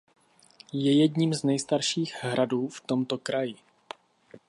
[0.73, 3.55] Je jedním z nejstarších hradů v tomto kraji.